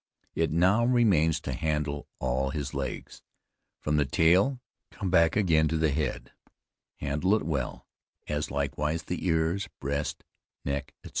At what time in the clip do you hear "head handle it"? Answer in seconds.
5.91-7.43